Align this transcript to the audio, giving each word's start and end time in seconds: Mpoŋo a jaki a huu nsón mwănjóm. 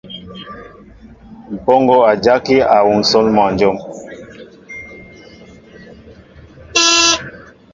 Mpoŋo 1.53 1.95
a 2.09 2.13
jaki 2.23 2.57
a 2.75 2.77
huu 2.85 2.97
nsón 3.01 3.25
mwănjóm. 3.35 3.77